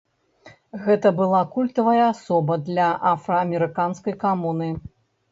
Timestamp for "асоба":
2.13-2.57